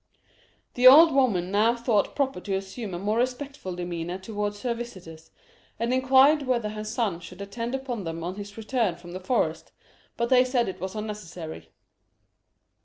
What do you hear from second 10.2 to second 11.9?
they said it was unnecessary.